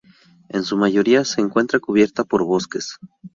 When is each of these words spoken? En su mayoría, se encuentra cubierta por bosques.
En 0.49 0.63
su 0.63 0.77
mayoría, 0.77 1.23
se 1.25 1.41
encuentra 1.41 1.79
cubierta 1.79 2.23
por 2.23 2.43
bosques. 2.43 2.97